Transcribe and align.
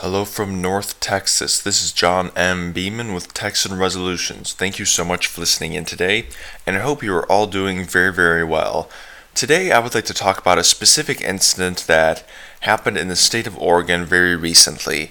Hello 0.00 0.24
from 0.24 0.62
North 0.62 0.98
Texas. 0.98 1.60
This 1.60 1.84
is 1.84 1.92
John 1.92 2.30
M. 2.34 2.72
Beaman 2.72 3.12
with 3.12 3.34
Texan 3.34 3.78
Resolutions. 3.78 4.54
Thank 4.54 4.78
you 4.78 4.86
so 4.86 5.04
much 5.04 5.26
for 5.26 5.42
listening 5.42 5.74
in 5.74 5.84
today, 5.84 6.28
and 6.66 6.74
I 6.74 6.80
hope 6.80 7.02
you 7.02 7.14
are 7.14 7.30
all 7.30 7.46
doing 7.46 7.84
very, 7.84 8.10
very 8.10 8.42
well. 8.42 8.88
Today, 9.34 9.70
I 9.70 9.78
would 9.78 9.94
like 9.94 10.06
to 10.06 10.14
talk 10.14 10.38
about 10.38 10.56
a 10.56 10.64
specific 10.64 11.20
incident 11.20 11.84
that 11.86 12.26
happened 12.60 12.96
in 12.96 13.08
the 13.08 13.14
state 13.14 13.46
of 13.46 13.58
Oregon 13.58 14.06
very 14.06 14.34
recently. 14.34 15.10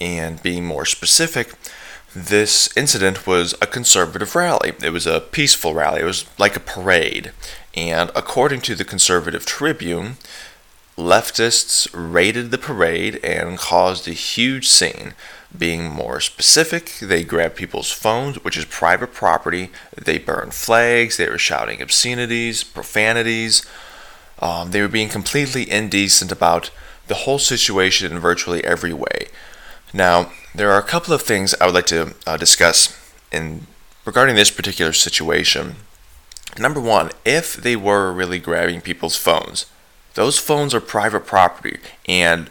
And 0.00 0.42
being 0.42 0.64
more 0.64 0.86
specific, 0.86 1.52
this 2.16 2.74
incident 2.78 3.26
was 3.26 3.54
a 3.60 3.66
conservative 3.66 4.34
rally. 4.34 4.72
It 4.82 4.94
was 4.94 5.06
a 5.06 5.20
peaceful 5.20 5.74
rally, 5.74 6.00
it 6.00 6.06
was 6.06 6.24
like 6.38 6.56
a 6.56 6.60
parade. 6.60 7.32
And 7.74 8.10
according 8.16 8.62
to 8.62 8.74
the 8.74 8.86
Conservative 8.86 9.44
Tribune, 9.44 10.16
leftists 10.96 11.88
raided 11.92 12.50
the 12.50 12.58
parade 12.58 13.20
and 13.24 13.58
caused 13.58 14.06
a 14.06 14.12
huge 14.12 14.68
scene. 14.68 15.14
Being 15.56 15.88
more 15.88 16.20
specific, 16.20 16.94
they 17.00 17.22
grabbed 17.22 17.56
people's 17.56 17.92
phones, 17.92 18.42
which 18.42 18.56
is 18.56 18.64
private 18.64 19.12
property. 19.12 19.70
They 19.96 20.18
burned 20.18 20.54
flags. 20.54 21.16
They 21.16 21.28
were 21.28 21.38
shouting 21.38 21.80
obscenities, 21.80 22.64
profanities. 22.64 23.64
Um, 24.40 24.72
they 24.72 24.80
were 24.80 24.88
being 24.88 25.08
completely 25.08 25.70
indecent 25.70 26.32
about 26.32 26.70
the 27.06 27.14
whole 27.14 27.38
situation 27.38 28.10
in 28.10 28.18
virtually 28.18 28.64
every 28.64 28.92
way. 28.92 29.28
Now, 29.92 30.32
there 30.54 30.72
are 30.72 30.78
a 30.78 30.82
couple 30.82 31.14
of 31.14 31.22
things 31.22 31.54
I 31.60 31.66
would 31.66 31.74
like 31.74 31.86
to 31.86 32.14
uh, 32.26 32.36
discuss 32.36 32.98
in 33.30 33.66
regarding 34.04 34.34
this 34.34 34.50
particular 34.50 34.92
situation. 34.92 35.76
Number 36.58 36.80
one, 36.80 37.10
if 37.24 37.54
they 37.54 37.76
were 37.76 38.12
really 38.12 38.38
grabbing 38.38 38.80
people's 38.80 39.16
phones, 39.16 39.66
those 40.14 40.38
phones 40.38 40.74
are 40.74 40.80
private 40.80 41.26
property, 41.26 41.78
and 42.08 42.50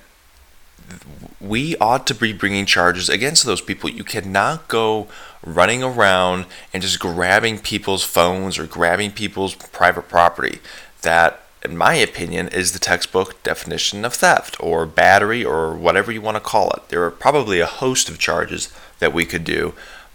we 1.39 1.75
ought 1.77 2.07
to 2.07 2.15
be 2.15 2.31
bringing 2.31 2.65
charges 2.65 3.09
against 3.09 3.45
those 3.45 3.61
people. 3.61 3.89
You 3.89 4.03
cannot 4.03 4.67
go 4.67 5.07
running 5.45 5.83
around 5.83 6.45
and 6.73 6.81
just 6.81 6.99
grabbing 6.99 7.59
people's 7.59 8.03
phones 8.03 8.57
or 8.57 8.65
grabbing 8.65 9.11
people's 9.11 9.55
private 9.55 10.07
property. 10.07 10.59
That, 11.01 11.41
in 11.63 11.75
my 11.75 11.95
opinion, 11.95 12.47
is 12.47 12.71
the 12.71 12.79
textbook 12.79 13.41
definition 13.43 14.05
of 14.05 14.13
theft 14.13 14.55
or 14.59 14.85
battery 14.85 15.43
or 15.43 15.73
whatever 15.73 16.11
you 16.11 16.21
want 16.21 16.35
to 16.35 16.41
call 16.41 16.71
it. 16.71 16.87
There 16.89 17.03
are 17.03 17.11
probably 17.11 17.59
a 17.59 17.65
host 17.65 18.07
of 18.07 18.19
charges 18.19 18.73
that 18.99 19.13
we 19.13 19.25
could 19.25 19.43
do, 19.43 19.73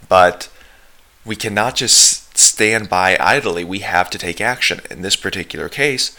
but 0.09 0.51
we 1.27 1.37
cannot 1.37 1.77
just 1.77 2.39
stand 2.39 2.89
by 2.89 3.19
idly. 3.21 3.65
We 3.65 3.81
have 3.81 4.09
to 4.11 4.19
take 4.19 4.41
action. 4.41 4.81
In 4.91 5.03
this 5.03 5.17
particular 5.17 5.69
case, 5.69 6.17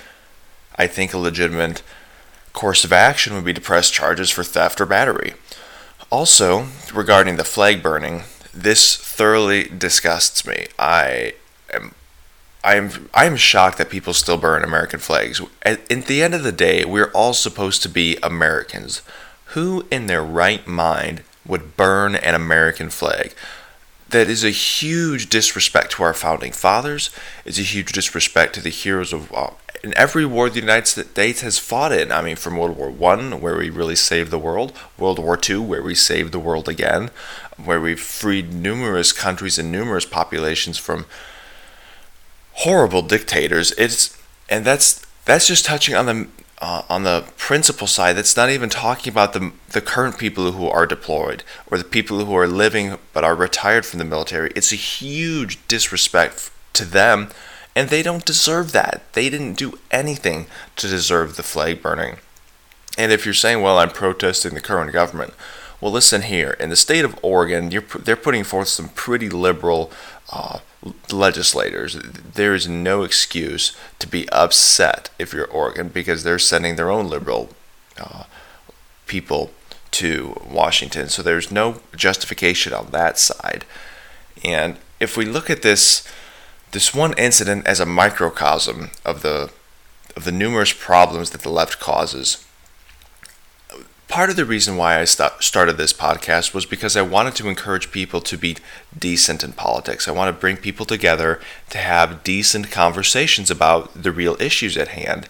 I 0.80 0.88
think 0.88 1.14
a 1.14 1.18
legitimate 1.18 1.84
course 2.54 2.84
of 2.84 2.94
action 2.94 3.36
would 3.36 3.46
be 3.46 3.54
to 3.54 3.62
press 3.62 3.92
charges 3.92 4.30
for 4.32 4.44
theft 4.44 4.82
or 4.82 4.86
battery. 4.86 5.34
Also, 6.10 6.68
regarding 6.94 7.36
the 7.36 7.44
flag 7.44 7.84
burning, 7.84 8.24
this 8.54 8.96
thoroughly 8.96 9.66
disgusts 9.66 10.48
me. 10.48 10.68
I 10.80 11.34
am 11.72 11.94
I 12.64 12.76
am 12.76 13.10
I 13.14 13.26
am 13.26 13.36
shocked 13.36 13.78
that 13.78 13.90
people 13.90 14.14
still 14.14 14.38
burn 14.38 14.64
American 14.64 15.00
flags. 15.00 15.42
At, 15.62 15.92
at 15.92 16.08
the 16.08 16.24
end 16.24 16.34
of 16.34 16.44
the 16.44 16.52
day, 16.52 16.84
we're 16.86 17.12
all 17.12 17.34
supposed 17.34 17.84
to 17.84 17.90
be 17.90 18.18
Americans. 18.24 19.02
Who 19.54 19.86
in 19.92 20.08
their 20.08 20.24
right 20.24 20.66
mind 20.66 21.24
would 21.46 21.76
burn 21.78 22.16
an 22.16 22.36
American 22.36 22.90
flag? 22.90 23.34
That 24.10 24.30
is 24.30 24.44
a 24.44 24.50
huge 24.50 25.30
disrespect 25.30 25.92
to 25.92 26.04
our 26.04 26.14
founding 26.16 26.52
fathers. 26.52 27.12
It's 27.46 27.60
a 27.60 27.64
huge 27.64 27.92
disrespect 27.92 28.56
to 28.56 28.62
the 28.62 28.70
heroes 28.70 29.14
of 29.14 29.32
uh, 29.32 29.52
in 29.84 29.98
every 29.98 30.26
war 30.26 30.50
the 30.50 30.60
United 30.60 30.88
States 30.88 31.42
has 31.42 31.58
fought 31.58 31.92
in. 31.92 32.12
I 32.12 32.22
mean, 32.22 32.36
from 32.36 32.58
World 32.58 32.78
War 32.78 32.90
One, 32.90 33.42
where 33.42 33.58
we 33.58 33.70
really 33.70 33.96
saved 33.96 34.32
the 34.32 34.40
world, 34.40 34.78
World 34.98 35.20
War 35.20 35.38
Two, 35.38 35.62
where 35.62 35.84
we 35.84 35.96
saved 35.96 36.32
the 36.32 36.40
world 36.40 36.68
again, 36.68 37.12
where 37.64 37.82
we 37.82 37.96
freed 37.96 38.54
numerous 38.54 39.12
countries 39.12 39.58
and 39.58 39.72
numerous 39.72 40.06
populations 40.06 40.78
from 40.78 41.06
horrible 42.54 43.02
dictators. 43.02 43.72
It's 43.74 44.18
and 44.50 44.66
that's 44.66 45.06
that's 45.26 45.48
just 45.48 45.66
touching 45.66 45.96
on 45.96 46.06
the 46.06 46.28
uh, 46.62 46.82
on 46.90 47.04
the 47.04 47.26
principal 47.38 47.88
side. 47.88 48.18
That's 48.18 48.36
not 48.36 48.50
even 48.50 48.70
talking 48.70 49.12
about 49.12 49.34
the 49.34 49.52
the 49.70 49.82
current 49.82 50.18
people 50.18 50.52
who 50.52 50.68
are 50.68 50.86
deployed 50.86 51.44
or 51.72 51.78
the 51.78 51.84
people 51.84 52.26
who 52.26 52.36
are 52.36 52.48
living 52.48 52.98
but 53.14 53.24
are 53.24 53.36
retired 53.36 53.86
from 53.86 54.00
the 54.00 54.06
military. 54.06 54.52
It's 54.56 54.74
a 54.74 54.76
huge 54.76 55.66
disrespect 55.68 56.52
to 56.74 56.86
them 56.86 57.30
and 57.80 57.88
they 57.88 58.04
don't 58.04 58.26
deserve 58.26 58.74
that. 58.74 59.04
They 59.14 59.30
didn't 59.30 59.54
do 59.54 59.80
anything 59.90 60.48
to 60.76 60.90
deserve 60.90 61.38
the 61.38 61.44
flag 61.44 61.82
burning. 61.82 62.18
And 62.98 63.10
if 63.14 63.24
you're 63.24 63.34
saying, 63.34 63.62
well, 63.62 63.78
I'm 63.78 63.92
protesting 63.92 64.54
the 64.54 64.60
current 64.60 64.92
government, 64.92 65.34
well, 65.80 65.94
listen 65.94 66.24
here. 66.24 66.58
In 66.60 66.70
the 66.70 66.76
state 66.76 67.06
of 67.06 67.18
Oregon, 67.22 67.70
they're 67.70 68.18
putting 68.18 68.44
forth 68.44 68.68
some 68.68 68.90
pretty 68.90 69.30
liberal 69.30 69.94
uh, 70.30 70.60
legislators. 71.10 71.94
There 71.94 72.54
is 72.54 72.68
no 72.68 73.04
excuse 73.04 73.74
to 74.00 74.08
be 74.08 74.28
upset 74.28 75.10
if 75.18 75.32
you're 75.32 75.48
Oregon 75.48 75.88
because 75.88 76.24
they're 76.24 76.38
sending 76.38 76.76
their 76.76 76.92
own 76.92 77.08
liberal 77.08 77.48
uh, 77.98 78.26
people 79.08 79.52
to 79.92 80.36
Washington. 80.46 81.08
So 81.08 81.24
there's 81.24 81.50
no 81.50 81.80
justification 81.96 82.74
on 82.74 82.88
that 82.92 83.18
side. 83.18 83.64
And 84.44 84.76
if 85.00 85.16
we 85.16 85.24
look 85.24 85.50
at 85.50 85.62
this 85.62 86.06
this 86.72 86.94
one 86.94 87.14
incident 87.18 87.66
as 87.66 87.80
a 87.80 87.86
microcosm 87.86 88.92
of 89.06 89.22
the 89.22 89.52
of 90.16 90.26
the 90.26 90.32
numerous 90.32 90.74
problems 90.74 91.30
that 91.30 91.42
the 91.42 91.50
left 91.50 91.80
causes. 91.80 92.46
Part 94.08 94.32
of 94.32 94.36
the 94.36 94.46
reason 94.46 94.76
why 94.76 95.00
I 95.00 95.06
st- 95.06 95.32
started 95.40 95.78
this 95.78 95.94
podcast 95.94 96.54
was 96.54 96.66
because 96.66 96.98
I 96.98 97.04
wanted 97.04 97.36
to 97.36 97.48
encourage 97.48 97.92
people 97.92 98.22
to 98.22 98.38
be 98.38 98.58
decent 98.98 99.44
in 99.44 99.54
politics. 99.54 100.08
I 100.08 100.12
want 100.12 100.36
to 100.36 100.40
bring 100.40 100.58
people 100.58 100.86
together 100.86 101.40
to 101.70 101.78
have 101.78 102.24
decent 102.24 102.72
conversations 102.72 103.52
about 103.52 104.02
the 104.02 104.12
real 104.12 104.36
issues 104.42 104.76
at 104.78 104.90
hand. 104.90 105.30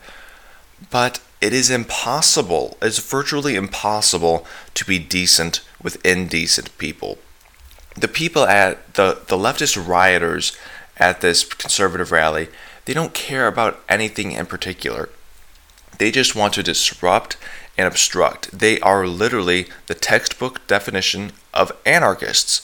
But 0.90 1.22
it 1.42 1.54
is 1.54 1.70
impossible, 1.70 2.78
it's 2.82 3.00
virtually 3.00 3.56
impossible 3.56 4.48
to 4.74 4.86
be 4.86 4.98
decent 4.98 5.62
with 5.82 6.04
indecent 6.06 6.76
people. 6.78 7.18
The 7.96 8.08
people 8.08 8.46
at 8.46 8.94
the, 8.94 9.22
the 9.28 9.38
leftist 9.38 9.88
rioters 9.88 10.58
at 11.00 11.22
this 11.22 11.44
conservative 11.44 12.12
rally, 12.12 12.50
they 12.86 12.94
don't 12.94 13.14
care 13.14 13.48
about 13.48 13.80
anything 13.88 14.32
in 14.32 14.46
particular. 14.46 15.10
They 15.98 16.12
just 16.12 16.36
want 16.36 16.54
to 16.54 16.64
disrupt 16.64 17.38
and 17.78 17.88
obstruct. 17.88 18.58
They 18.58 18.80
are 18.82 19.08
literally 19.08 19.68
the 19.88 19.94
textbook 19.94 20.66
definition 20.68 21.32
of 21.54 21.72
anarchists. 21.86 22.62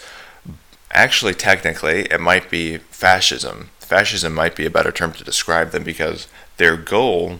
Actually, 0.91 1.33
technically, 1.33 2.01
it 2.11 2.19
might 2.19 2.49
be 2.49 2.77
fascism. 2.77 3.69
Fascism 3.79 4.33
might 4.33 4.55
be 4.55 4.65
a 4.65 4.69
better 4.71 4.91
term 4.91 5.13
to 5.13 5.23
describe 5.23 5.71
them 5.71 5.83
because 5.83 6.27
their 6.57 6.75
goal 6.75 7.39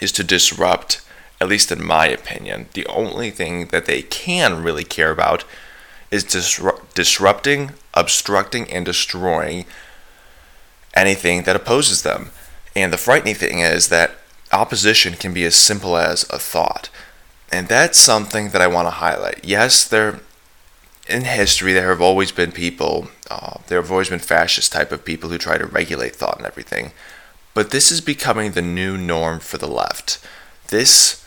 is 0.00 0.12
to 0.12 0.24
disrupt, 0.24 1.02
at 1.40 1.48
least 1.48 1.70
in 1.70 1.84
my 1.84 2.06
opinion. 2.06 2.66
The 2.74 2.86
only 2.86 3.30
thing 3.30 3.68
that 3.68 3.86
they 3.86 4.02
can 4.02 4.62
really 4.62 4.84
care 4.84 5.10
about 5.10 5.44
is 6.10 6.24
disru- 6.24 6.80
disrupting, 6.94 7.72
obstructing, 7.94 8.70
and 8.70 8.84
destroying 8.84 9.64
anything 10.94 11.42
that 11.42 11.56
opposes 11.56 12.02
them. 12.02 12.30
And 12.74 12.92
the 12.92 12.98
frightening 12.98 13.34
thing 13.34 13.60
is 13.60 13.88
that 13.88 14.12
opposition 14.52 15.14
can 15.14 15.32
be 15.32 15.44
as 15.44 15.54
simple 15.54 15.96
as 15.96 16.24
a 16.30 16.38
thought. 16.38 16.88
And 17.50 17.68
that's 17.68 17.98
something 17.98 18.50
that 18.50 18.62
I 18.62 18.66
want 18.66 18.86
to 18.86 18.92
highlight. 18.92 19.44
Yes, 19.44 19.86
there 19.86 20.20
in 21.08 21.24
history 21.24 21.72
there 21.72 21.90
have 21.90 22.00
always 22.00 22.32
been 22.32 22.52
people, 22.52 23.08
uh, 23.30 23.58
there 23.66 23.80
have 23.80 23.90
always 23.90 24.08
been 24.08 24.18
fascist 24.18 24.72
type 24.72 24.92
of 24.92 25.04
people 25.04 25.30
who 25.30 25.38
try 25.38 25.58
to 25.58 25.66
regulate 25.66 26.14
thought 26.14 26.38
and 26.38 26.46
everything. 26.46 26.92
But 27.54 27.70
this 27.70 27.90
is 27.90 28.00
becoming 28.00 28.52
the 28.52 28.62
new 28.62 28.96
norm 28.96 29.40
for 29.40 29.58
the 29.58 29.68
left. 29.68 30.18
This 30.68 31.21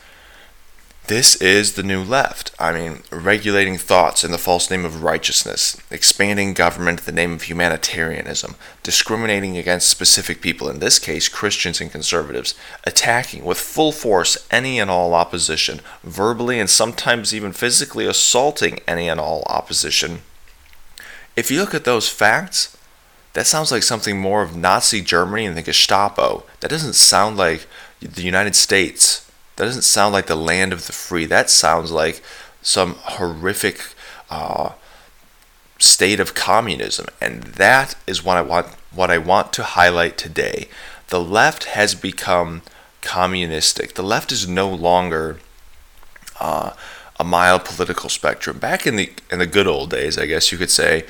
this 1.08 1.36
is 1.38 1.74
the 1.74 1.84
new 1.84 2.04
left. 2.04 2.52
I 2.60 2.72
mean, 2.72 3.04
regulating 3.12 3.78
thoughts 3.78 4.24
in 4.24 4.32
the 4.32 4.38
false 4.38 4.72
name 4.72 4.86
of 4.86 5.04
righteousness, 5.04 5.78
expanding 5.92 6.54
government 6.54 7.00
in 7.00 7.06
the 7.06 7.12
name 7.12 7.34
of 7.34 7.44
humanitarianism, 7.44 8.56
discriminating 8.82 9.58
against 9.58 9.90
specific 9.90 10.42
people, 10.42 10.70
in 10.70 10.80
this 10.80 10.98
case 10.98 11.30
Christians 11.30 11.80
and 11.80 11.92
conservatives, 11.92 12.56
attacking 12.84 13.46
with 13.46 13.58
full 13.58 13.92
force 13.92 14.48
any 14.50 14.80
and 14.80 14.90
all 14.90 15.14
opposition, 15.14 15.82
verbally 16.04 16.60
and 16.60 16.70
sometimes 16.70 17.34
even 17.34 17.52
physically 17.52 18.06
assaulting 18.06 18.80
any 18.88 19.08
and 19.08 19.20
all 19.20 19.44
opposition. 19.48 20.22
If 21.36 21.52
you 21.52 21.60
look 21.60 21.74
at 21.74 21.86
those 21.86 22.10
facts, 22.10 22.76
that 23.34 23.46
sounds 23.46 23.72
like 23.72 23.84
something 23.84 24.20
more 24.20 24.42
of 24.42 24.56
Nazi 24.56 25.02
Germany 25.02 25.46
and 25.46 25.58
the 25.58 25.62
Gestapo. 25.62 26.46
That 26.62 26.70
doesn't 26.70 26.94
sound 26.94 27.36
like 27.36 27.68
the 28.00 28.24
United 28.24 28.56
States 28.56 29.25
that 29.56 29.66
doesn't 29.66 29.84
sound 29.84 30.14
like 30.14 30.28
the 30.28 30.36
land 30.36 30.74
of 30.74 30.86
the 30.86 30.94
free. 30.94 31.26
That 31.26 31.50
sounds 31.50 31.92
like 31.92 32.22
some 32.62 32.96
horrific 33.00 33.82
uh, 34.30 34.74
state 35.80 36.20
of 36.20 36.34
communism, 36.34 37.08
and 37.22 37.44
that 37.44 37.96
is 38.06 38.24
what 38.24 38.38
I 38.38 38.42
want. 38.42 38.68
What 38.94 39.12
I 39.12 39.18
want 39.18 39.52
to 39.54 39.64
highlight 39.64 40.18
today. 40.18 40.70
The 41.08 41.20
left 41.20 41.66
has 41.66 41.96
become 41.96 42.62
communistic. 43.02 43.96
The 43.96 44.04
left 44.04 44.32
is 44.32 44.48
no 44.48 44.70
longer 44.70 45.40
uh, 46.40 46.72
a 47.20 47.24
mild 47.24 47.66
political 47.66 48.10
spectrum. 48.10 48.58
Back 48.58 48.88
in 48.88 48.96
the 48.96 49.12
in 49.32 49.40
the 49.40 49.46
good 49.46 49.68
old 49.68 49.90
days, 49.90 50.18
I 50.18 50.26
guess 50.26 50.52
you 50.52 50.58
could 50.58 50.72
say, 50.72 51.06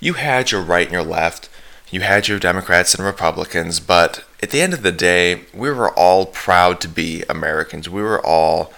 you 0.00 0.14
had 0.14 0.50
your 0.50 0.62
right 0.62 0.86
and 0.86 0.92
your 0.92 1.04
left, 1.04 1.48
you 1.90 2.00
had 2.00 2.28
your 2.28 2.38
Democrats 2.38 2.94
and 2.94 3.04
Republicans, 3.04 3.80
but 3.80 4.24
at 4.42 4.50
the 4.50 4.60
end 4.60 4.72
of 4.72 4.82
the 4.82 4.92
day, 4.92 5.42
we 5.52 5.70
were 5.70 5.90
all 5.90 6.26
proud 6.26 6.80
to 6.80 6.88
be 6.88 7.24
Americans. 7.28 7.88
We 7.88 8.02
were 8.02 8.24
all 8.24 8.72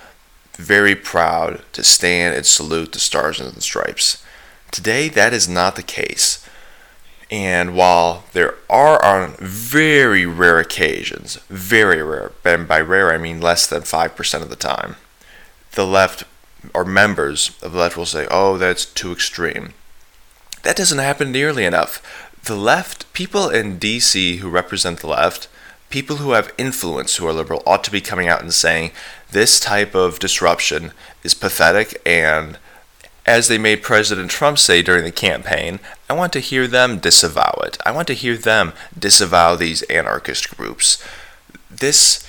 very 0.55 0.95
proud 0.95 1.63
to 1.73 1.85
stand 1.85 2.35
and 2.35 2.45
salute 2.45 2.93
the 2.93 2.99
stars 2.99 3.41
and 3.41 3.53
the 3.53 3.61
stripes. 3.61 4.25
Today, 4.71 5.09
that 5.09 5.33
is 5.33 5.49
not 5.49 5.77
the 5.77 5.83
case. 5.83 6.47
And 7.31 7.75
while 7.75 8.25
there 8.33 8.57
are 8.69 9.03
on 9.03 9.37
very 9.39 10.27
rare 10.27 10.59
occasions, 10.59 11.37
very 11.49 12.03
rare, 12.03 12.33
and 12.45 12.69
by 12.69 12.81
rare 12.81 13.11
I 13.13 13.19
mean 13.19 13.41
less 13.41 13.67
than 13.67 13.83
5% 13.83 14.43
of 14.43 14.51
the 14.51 14.57
time, 14.57 14.97
the 15.73 15.87
left 15.87 16.25
or 16.75 16.85
members 16.85 17.57
of 17.63 17.73
the 17.73 17.79
left 17.79 17.97
will 17.97 18.07
say, 18.07 18.27
oh, 18.31 18.59
that's 18.59 18.85
too 18.85 19.13
extreme. 19.13 19.73
That 20.63 20.77
doesn't 20.77 20.99
happen 20.99 21.33
nearly 21.33 21.65
enough. 21.65 22.03
The 22.45 22.57
left, 22.57 23.13
people 23.13 23.49
in 23.49 23.79
DC 23.79 24.39
who 24.39 24.49
represent 24.49 25.01
the 25.01 25.07
left, 25.07 25.49
people 25.91 26.17
who 26.17 26.33
have 26.33 26.53
influence 26.59 27.17
who 27.17 27.27
are 27.27 27.33
liberal 27.33 27.63
ought 27.67 27.85
to 27.85 27.91
be 27.91 28.01
coming 28.01 28.27
out 28.27 28.43
and 28.43 28.53
saying 28.53 28.91
this 29.31 29.61
type 29.61 29.95
of 29.95 30.19
disruption 30.19 30.93
is 31.23 31.35
pathetic 31.35 32.01
and 32.05 32.59
as 33.25 33.47
they 33.47 33.59
made 33.59 33.83
President 33.83 34.31
Trump 34.31 34.59
say 34.59 34.83
during 34.83 35.05
the 35.05 35.13
campaign, 35.13 35.79
I 36.11 36.15
want 36.15 36.33
to 36.33 36.41
hear 36.41 36.67
them 36.67 36.99
disavow 36.99 37.61
it. 37.65 37.79
I 37.87 37.93
want 37.93 38.09
to 38.09 38.15
hear 38.15 38.37
them 38.37 38.73
disavow 38.99 39.55
these 39.55 39.83
anarchist 39.83 40.57
groups. 40.57 41.03
This 41.71 42.27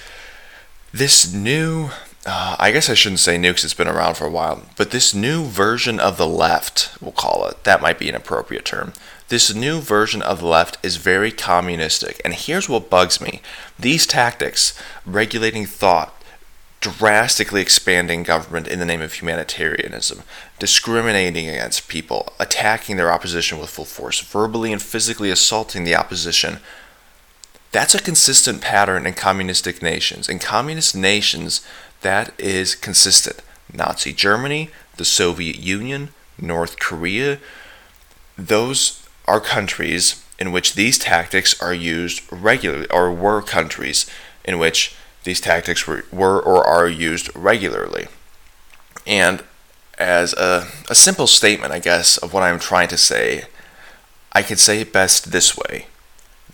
this 0.94 1.34
new 1.34 1.90
uh, 2.26 2.56
I 2.60 2.72
guess 2.72 2.90
I 2.90 2.94
shouldn't 2.94 3.20
say 3.20 3.38
new 3.38 3.50
because 3.50 3.66
it's 3.66 3.74
been 3.74 3.88
around 3.88 4.16
for 4.16 4.26
a 4.26 4.32
while, 4.32 4.64
but 4.78 4.92
this 4.92 5.14
new 5.14 5.44
version 5.44 6.00
of 6.00 6.18
the 6.18 6.28
left, 6.28 6.96
we'll 7.02 7.12
call 7.12 7.48
it, 7.48 7.64
that 7.66 7.82
might 7.82 8.00
be 8.00 8.08
an 8.08 8.16
appropriate 8.16 8.64
term. 8.64 8.94
This 9.30 9.54
new 9.54 9.80
version 9.80 10.22
of 10.22 10.40
the 10.40 10.46
left 10.46 10.78
is 10.84 10.98
very 10.98 11.32
communistic. 11.32 12.22
And 12.24 12.34
here's 12.34 12.70
what 12.70 12.90
bugs 12.90 13.22
me 13.22 13.42
these 13.80 14.06
tactics, 14.06 14.80
regulating 15.06 15.66
thought, 15.66 16.14
drastically 16.82 17.62
expanding 17.62 18.24
government 18.24 18.68
in 18.68 18.80
the 18.80 18.86
name 18.86 19.02
of 19.02 19.14
humanitarianism, 19.14 20.22
discriminating 20.60 21.48
against 21.48 21.88
people, 21.88 22.34
attacking 22.40 22.98
their 22.98 23.12
opposition 23.12 23.58
with 23.58 23.70
full 23.70 23.86
force, 23.86 24.20
verbally 24.20 24.74
and 24.74 24.82
physically 24.82 25.32
assaulting 25.32 25.86
the 25.86 25.96
opposition. 25.96 26.60
That's 27.72 27.96
a 27.96 28.02
consistent 28.02 28.62
pattern 28.62 29.08
in 29.08 29.14
communistic 29.14 29.82
nations. 29.82 30.28
In 30.28 30.40
communist 30.40 30.96
nations, 30.96 31.66
that 32.02 32.34
is 32.38 32.76
consistent. 32.76 33.42
Nazi 33.74 34.12
Germany, 34.12 34.70
the 34.98 35.06
Soviet 35.06 35.58
Union, 35.58 36.10
North 36.38 36.80
Korea, 36.80 37.40
those 38.38 39.03
are 39.26 39.40
countries 39.40 40.24
in 40.40 40.52
which 40.52 40.74
these 40.74 40.98
tactics 40.98 41.60
are 41.62 41.74
used 41.74 42.22
regularly, 42.32 42.88
or 42.90 43.12
were 43.12 43.42
countries 43.42 44.06
in 44.44 44.60
which 44.60 44.96
these 45.24 45.40
tactics 45.40 45.88
were, 45.88 46.06
were 46.12 46.42
or 46.42 46.66
are 46.66 46.88
used 46.88 47.34
regularly. 47.36 48.08
And 49.08 49.44
as 49.98 50.34
a, 50.34 50.68
a 50.90 50.96
simple 50.96 51.28
statement, 51.28 51.72
I 51.72 51.80
guess, 51.80 52.18
of 52.18 52.34
what 52.34 52.44
I'm 52.44 52.60
trying 52.60 52.88
to 52.90 52.98
say, 52.98 53.46
I 54.32 54.42
could 54.42 54.60
say 54.60 54.82
it 54.82 54.92
best 54.92 55.32
this 55.32 55.56
way 55.56 55.88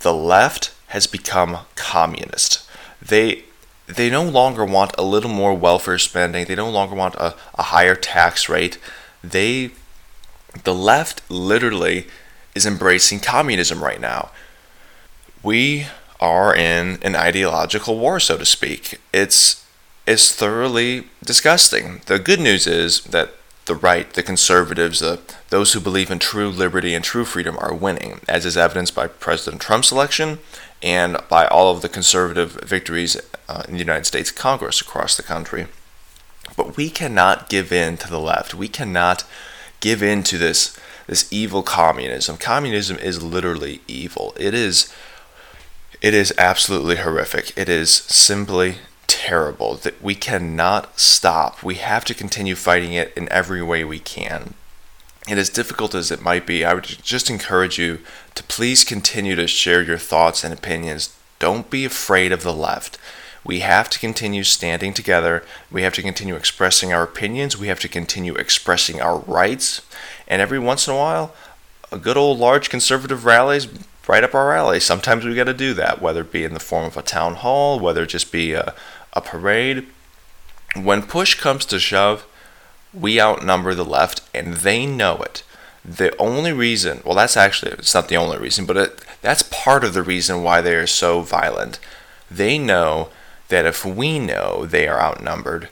the 0.01 0.13
left 0.13 0.73
has 0.87 1.07
become 1.07 1.59
communist. 1.75 2.69
They 3.01 3.43
they 3.87 4.09
no 4.09 4.23
longer 4.23 4.63
want 4.63 4.93
a 4.97 5.03
little 5.03 5.31
more 5.31 5.53
welfare 5.53 5.97
spending. 5.97 6.45
They 6.45 6.55
no 6.55 6.69
longer 6.69 6.95
want 6.95 7.15
a, 7.15 7.35
a 7.55 7.63
higher 7.63 7.95
tax 7.95 8.47
rate. 8.47 8.77
They, 9.23 9.71
the 10.63 10.75
left, 10.75 11.23
literally 11.29 12.05
is 12.55 12.65
embracing 12.65 13.19
communism 13.19 13.83
right 13.83 14.01
now. 14.01 14.31
We 15.43 15.87
are 16.19 16.53
in 16.53 16.99
an 17.01 17.15
ideological 17.15 17.97
war, 17.97 18.19
so 18.19 18.37
to 18.37 18.45
speak. 18.45 18.99
It's 19.13 19.65
it's 20.05 20.33
thoroughly 20.33 21.07
disgusting. 21.23 22.01
The 22.07 22.17
good 22.17 22.39
news 22.39 22.65
is 22.65 23.01
that 23.01 23.29
the 23.65 23.75
right, 23.75 24.11
the 24.13 24.23
conservatives, 24.23 24.99
the, 24.99 25.19
those 25.49 25.73
who 25.73 25.79
believe 25.79 26.09
in 26.09 26.17
true 26.17 26.49
liberty 26.49 26.95
and 26.95 27.05
true 27.05 27.23
freedom 27.23 27.55
are 27.59 27.73
winning, 27.73 28.19
as 28.27 28.43
is 28.43 28.57
evidenced 28.57 28.95
by 28.95 29.05
President 29.05 29.61
Trump's 29.61 29.91
election 29.91 30.39
and 30.81 31.17
by 31.29 31.45
all 31.45 31.71
of 31.71 31.83
the 31.83 31.89
conservative 31.89 32.53
victories 32.63 33.15
uh, 33.47 33.61
in 33.67 33.73
the 33.73 33.79
United 33.79 34.05
States 34.05 34.31
Congress 34.31 34.81
across 34.81 35.15
the 35.15 35.21
country. 35.21 35.67
But 36.57 36.75
we 36.75 36.89
cannot 36.89 37.47
give 37.47 37.71
in 37.71 37.97
to 37.97 38.09
the 38.09 38.19
left. 38.19 38.55
We 38.55 38.67
cannot 38.67 39.23
give 39.79 40.01
in 40.01 40.23
to 40.23 40.39
this 40.39 40.75
this 41.09 41.27
evil 41.31 41.63
communism. 41.63 42.37
Communism 42.37 42.95
is 42.99 43.23
literally 43.23 43.81
evil. 43.87 44.35
It 44.37 44.53
is 44.53 44.93
it 46.01 46.13
is 46.13 46.31
absolutely 46.37 46.97
horrific. 46.97 47.51
It 47.57 47.67
is 47.67 47.91
simply 47.91 48.75
terrible 49.07 49.73
that 49.77 50.01
we 50.01 50.13
cannot 50.13 50.99
stop. 50.99 51.63
We 51.63 51.75
have 51.75 52.05
to 52.05 52.13
continue 52.13 52.55
fighting 52.55 52.93
it 52.93 53.11
in 53.17 53.27
every 53.29 53.61
way 53.61 53.83
we 53.83 53.97
can. 53.97 54.53
And 55.27 55.39
as 55.39 55.49
difficult 55.49 55.95
as 55.95 56.11
it 56.11 56.21
might 56.21 56.45
be, 56.45 56.63
I 56.63 56.75
would 56.75 56.83
just 56.83 57.29
encourage 57.29 57.79
you 57.79 57.99
to 58.35 58.43
please 58.43 58.83
continue 58.83 59.35
to 59.35 59.47
share 59.47 59.81
your 59.81 59.97
thoughts 59.97 60.43
and 60.43 60.53
opinions. 60.53 61.17
Don't 61.39 61.71
be 61.71 61.85
afraid 61.85 62.31
of 62.31 62.43
the 62.43 62.53
left. 62.53 62.99
We 63.49 63.61
have 63.61 63.89
to 63.89 63.97
continue 63.97 64.43
standing 64.43 64.93
together. 64.93 65.43
We 65.71 65.81
have 65.81 65.95
to 65.95 66.03
continue 66.03 66.35
expressing 66.35 66.93
our 66.93 67.01
opinions. 67.01 67.57
We 67.57 67.67
have 67.69 67.79
to 67.79 67.87
continue 67.87 68.35
expressing 68.35 69.01
our 69.01 69.17
rights. 69.17 69.81
And 70.27 70.39
every 70.39 70.59
once 70.59 70.87
in 70.87 70.93
a 70.93 70.97
while, 70.97 71.33
a 71.91 71.97
good 71.97 72.15
old 72.15 72.37
large 72.37 72.69
conservative 72.69 73.25
rallies 73.25 73.67
right 74.07 74.23
up 74.23 74.35
our 74.35 74.55
alley. 74.55 74.79
Sometimes 74.79 75.25
we 75.25 75.33
got 75.33 75.45
to 75.45 75.55
do 75.55 75.73
that, 75.73 75.99
whether 75.99 76.21
it 76.21 76.31
be 76.31 76.43
in 76.43 76.53
the 76.53 76.59
form 76.59 76.85
of 76.85 76.95
a 76.95 77.01
town 77.01 77.37
hall, 77.37 77.79
whether 77.79 78.03
it 78.03 78.09
just 78.09 78.31
be 78.31 78.53
a, 78.53 78.75
a 79.13 79.21
parade. 79.21 79.87
When 80.75 81.01
push 81.01 81.33
comes 81.33 81.65
to 81.65 81.79
shove, 81.79 82.27
we 82.93 83.19
outnumber 83.19 83.73
the 83.73 83.83
left, 83.83 84.21
and 84.31 84.57
they 84.57 84.85
know 84.85 85.23
it. 85.23 85.41
The 85.83 86.15
only 86.17 86.53
reason, 86.53 87.01
well, 87.03 87.15
that's 87.15 87.35
actually, 87.35 87.71
it's 87.71 87.95
not 87.95 88.09
the 88.09 88.17
only 88.17 88.37
reason, 88.37 88.67
but 88.67 88.77
it, 88.77 89.05
that's 89.23 89.41
part 89.41 89.83
of 89.83 89.95
the 89.95 90.03
reason 90.03 90.43
why 90.43 90.61
they 90.61 90.75
are 90.75 90.85
so 90.85 91.21
violent. 91.21 91.79
They 92.29 92.59
know 92.59 93.09
that 93.49 93.65
if 93.65 93.85
we 93.85 94.19
know 94.19 94.65
they 94.65 94.87
are 94.87 95.01
outnumbered, 95.01 95.69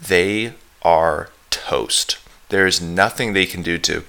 they 0.00 0.54
are 0.82 1.30
toast. 1.50 2.18
There 2.48 2.66
is 2.66 2.80
nothing 2.80 3.32
they 3.32 3.46
can 3.46 3.62
do 3.62 3.78
to 3.78 4.04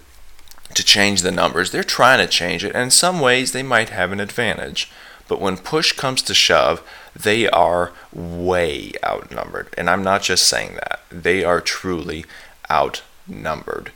to 0.74 0.84
change 0.84 1.22
the 1.22 1.32
numbers. 1.32 1.72
They're 1.72 1.84
trying 1.84 2.20
to 2.20 2.32
change 2.32 2.64
it, 2.64 2.74
and 2.74 2.84
in 2.84 2.92
some 2.92 3.20
ways 3.20 3.52
they 3.52 3.64
might 3.64 3.90
have 3.90 4.12
an 4.12 4.20
advantage. 4.20 4.92
But 5.28 5.42
when 5.42 5.58
push 5.58 5.92
comes 5.92 6.22
to 6.24 6.34
shove, 6.34 6.82
they 7.16 7.50
are 7.50 7.92
way 8.14 8.92
outnumbered. 9.04 9.74
And 9.78 9.90
I'm 9.90 10.04
not 10.04 10.22
just 10.22 10.48
saying 10.48 10.76
that. 10.76 11.02
They 11.10 11.44
are 11.44 11.60
truly 11.60 12.26
outnumbered. 12.70 13.92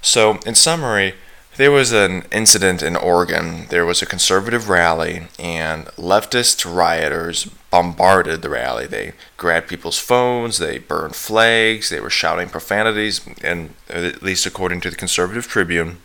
So, 0.00 0.38
in 0.46 0.54
summary, 0.54 1.14
there 1.56 1.70
was 1.70 1.92
an 1.92 2.24
incident 2.30 2.82
in 2.82 2.96
Oregon. 2.96 3.66
There 3.68 3.86
was 3.86 4.02
a 4.02 4.06
conservative 4.06 4.68
rally, 4.68 5.28
and 5.38 5.86
leftist 5.96 6.64
rioters 6.64 7.46
bombarded 7.70 8.42
the 8.42 8.50
rally. 8.50 8.86
They 8.86 9.12
grabbed 9.36 9.68
people's 9.68 9.98
phones, 9.98 10.58
they 10.58 10.78
burned 10.78 11.16
flags, 11.16 11.88
they 11.88 12.00
were 12.00 12.10
shouting 12.10 12.48
profanities, 12.48 13.26
and 13.42 13.74
at 13.88 14.22
least 14.22 14.46
according 14.46 14.80
to 14.82 14.90
the 14.90 14.96
Conservative 14.96 15.46
Tribune. 15.46 15.98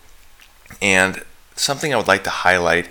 And 0.82 1.24
something 1.56 1.94
I 1.94 1.98
would 1.98 2.08
like 2.08 2.24
to 2.24 2.30
highlight 2.30 2.90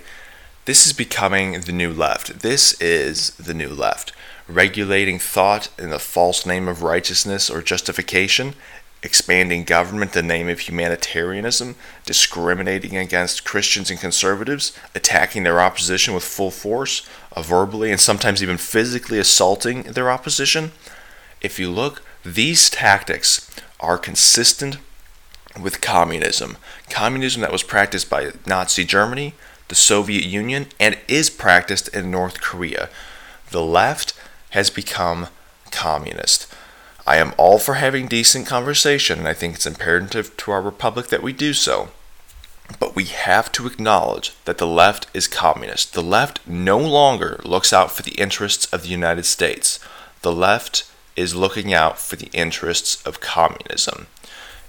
this 0.65 0.85
is 0.85 0.93
becoming 0.93 1.61
the 1.61 1.71
new 1.71 1.91
left. 1.91 2.41
This 2.41 2.79
is 2.79 3.31
the 3.31 3.53
new 3.53 3.69
left. 3.69 4.13
Regulating 4.47 5.17
thought 5.17 5.69
in 5.79 5.89
the 5.89 5.97
false 5.97 6.45
name 6.45 6.67
of 6.67 6.83
righteousness 6.83 7.49
or 7.49 7.63
justification 7.63 8.53
expanding 9.03 9.63
government 9.63 10.13
the 10.13 10.21
name 10.21 10.47
of 10.47 10.59
humanitarianism, 10.59 11.75
discriminating 12.05 12.95
against 12.97 13.43
Christians 13.43 13.89
and 13.89 13.99
conservatives, 13.99 14.77
attacking 14.93 15.43
their 15.43 15.59
opposition 15.59 16.13
with 16.13 16.23
full 16.23 16.51
force, 16.51 17.07
uh, 17.31 17.41
verbally 17.41 17.91
and 17.91 17.99
sometimes 17.99 18.43
even 18.43 18.57
physically 18.57 19.17
assaulting 19.17 19.83
their 19.83 20.11
opposition. 20.11 20.71
If 21.41 21.57
you 21.57 21.71
look, 21.71 22.03
these 22.23 22.69
tactics 22.69 23.49
are 23.79 23.97
consistent 23.97 24.77
with 25.59 25.81
communism. 25.81 26.57
Communism 26.89 27.41
that 27.41 27.51
was 27.51 27.63
practiced 27.63 28.09
by 28.09 28.31
Nazi 28.45 28.85
Germany, 28.85 29.33
the 29.67 29.75
Soviet 29.75 30.23
Union, 30.23 30.67
and 30.79 30.97
is 31.07 31.29
practiced 31.29 31.87
in 31.89 32.11
North 32.11 32.39
Korea. 32.39 32.89
The 33.49 33.63
left 33.63 34.13
has 34.51 34.69
become 34.69 35.27
communist. 35.71 36.53
I 37.05 37.17
am 37.17 37.33
all 37.37 37.57
for 37.57 37.75
having 37.75 38.07
decent 38.07 38.45
conversation, 38.45 39.19
and 39.19 39.27
I 39.27 39.33
think 39.33 39.55
it's 39.55 39.65
imperative 39.65 40.37
to 40.37 40.51
our 40.51 40.61
republic 40.61 41.07
that 41.07 41.23
we 41.23 41.33
do 41.33 41.53
so. 41.53 41.89
But 42.79 42.95
we 42.95 43.05
have 43.05 43.51
to 43.53 43.67
acknowledge 43.67 44.33
that 44.45 44.57
the 44.57 44.67
left 44.67 45.07
is 45.13 45.27
communist. 45.27 45.93
The 45.93 46.03
left 46.03 46.39
no 46.47 46.77
longer 46.77 47.39
looks 47.43 47.73
out 47.73 47.91
for 47.91 48.03
the 48.03 48.15
interests 48.15 48.71
of 48.71 48.83
the 48.83 48.89
United 48.89 49.25
States. 49.25 49.79
The 50.21 50.31
left 50.31 50.89
is 51.15 51.35
looking 51.35 51.73
out 51.73 51.99
for 51.99 52.15
the 52.15 52.29
interests 52.33 53.01
of 53.03 53.19
communism. 53.19 54.07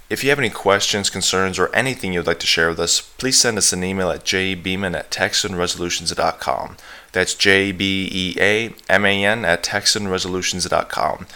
If 0.09 0.23
you 0.23 0.29
have 0.29 0.39
any 0.39 0.49
questions, 0.49 1.09
concerns, 1.09 1.57
or 1.57 1.73
anything 1.73 2.13
you'd 2.13 2.27
like 2.27 2.39
to 2.39 2.47
share 2.47 2.69
with 2.69 2.79
us, 2.79 2.99
please 3.01 3.39
send 3.39 3.57
us 3.57 3.71
an 3.71 3.83
email 3.83 4.09
at 4.09 4.25
jbeaman 4.25 4.95
at 4.95 5.09
texanresolutions.com. 5.09 6.77
That's 7.13 7.33
J 7.35 7.71
B 7.71 8.09
E 8.11 8.35
A 8.39 8.73
M 8.89 9.05
A 9.05 9.23
N 9.23 9.45
at 9.45 9.63
texanresolutions.com. 9.63 11.27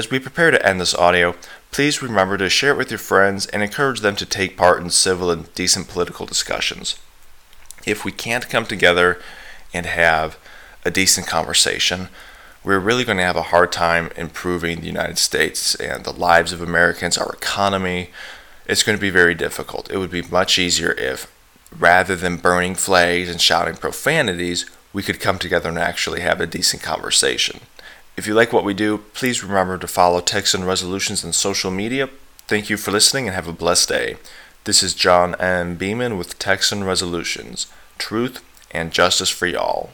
As 0.00 0.10
we 0.10 0.18
prepare 0.18 0.50
to 0.50 0.66
end 0.66 0.80
this 0.80 0.94
audio, 0.94 1.34
please 1.72 2.00
remember 2.00 2.38
to 2.38 2.48
share 2.48 2.70
it 2.70 2.78
with 2.78 2.90
your 2.90 2.96
friends 2.96 3.44
and 3.44 3.62
encourage 3.62 4.00
them 4.00 4.16
to 4.16 4.24
take 4.24 4.56
part 4.56 4.80
in 4.80 4.88
civil 4.88 5.30
and 5.30 5.54
decent 5.54 5.88
political 5.88 6.24
discussions. 6.24 6.98
If 7.84 8.02
we 8.02 8.10
can't 8.10 8.48
come 8.48 8.64
together 8.64 9.20
and 9.74 9.84
have 9.84 10.38
a 10.86 10.90
decent 10.90 11.26
conversation, 11.26 12.08
we're 12.64 12.78
really 12.78 13.04
going 13.04 13.18
to 13.18 13.24
have 13.24 13.36
a 13.36 13.52
hard 13.52 13.72
time 13.72 14.08
improving 14.16 14.80
the 14.80 14.86
United 14.86 15.18
States 15.18 15.74
and 15.74 16.02
the 16.02 16.14
lives 16.14 16.54
of 16.54 16.62
Americans, 16.62 17.18
our 17.18 17.34
economy. 17.34 18.08
It's 18.64 18.82
going 18.82 18.96
to 18.96 19.02
be 19.02 19.10
very 19.10 19.34
difficult. 19.34 19.90
It 19.90 19.98
would 19.98 20.10
be 20.10 20.22
much 20.22 20.58
easier 20.58 20.92
if, 20.92 21.30
rather 21.78 22.16
than 22.16 22.38
burning 22.38 22.74
flags 22.74 23.28
and 23.28 23.38
shouting 23.38 23.76
profanities, 23.76 24.64
we 24.94 25.02
could 25.02 25.20
come 25.20 25.38
together 25.38 25.68
and 25.68 25.78
actually 25.78 26.22
have 26.22 26.40
a 26.40 26.46
decent 26.46 26.82
conversation. 26.82 27.60
If 28.16 28.26
you 28.26 28.34
like 28.34 28.52
what 28.52 28.64
we 28.64 28.74
do, 28.74 28.98
please 29.14 29.42
remember 29.42 29.78
to 29.78 29.86
follow 29.86 30.20
Texan 30.20 30.64
Resolutions 30.64 31.24
on 31.24 31.32
social 31.32 31.70
media. 31.70 32.10
Thank 32.46 32.68
you 32.68 32.76
for 32.76 32.90
listening 32.90 33.26
and 33.26 33.34
have 33.34 33.48
a 33.48 33.52
blessed 33.52 33.88
day. 33.88 34.16
This 34.64 34.82
is 34.82 34.92
John 34.92 35.34
M. 35.36 35.76
Beaman 35.76 36.18
with 36.18 36.38
Texan 36.38 36.84
Resolutions 36.84 37.66
Truth 37.96 38.44
and 38.72 38.92
Justice 38.92 39.30
for 39.30 39.46
Y'all. 39.46 39.88